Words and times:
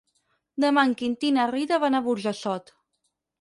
Demà 0.63 0.85
en 0.89 0.95
Quintí 1.01 1.29
i 1.33 1.35
na 1.35 1.45
Rita 1.51 1.79
van 1.85 1.99
a 1.99 2.03
Burjassot. 2.09 2.75